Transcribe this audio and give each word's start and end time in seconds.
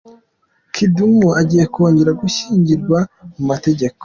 Kidum 0.73 1.15
agiye 1.39 1.65
kongera 1.73 2.11
gushyingirwa 2.21 2.99
mu 3.35 3.43
mategeko 3.49 3.97